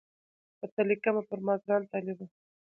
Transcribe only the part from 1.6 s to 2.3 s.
ګران طالبه